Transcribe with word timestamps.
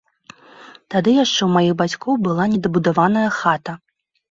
Тады 0.93 1.13
яшчэ 1.17 1.35
ў 1.43 1.49
маіх 1.57 1.77
бацькоў 1.83 2.13
была 2.25 2.49
не 2.55 2.59
дабудаваная 2.65 3.29
хата. 3.39 3.79